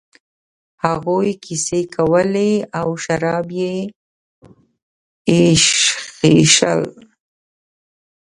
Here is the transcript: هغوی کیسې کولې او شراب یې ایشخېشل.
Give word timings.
هغوی 0.85 1.29
کیسې 1.43 1.81
کولې 1.95 2.51
او 2.79 2.87
شراب 3.03 3.47
یې 3.59 3.73
ایشخېشل. 5.29 6.81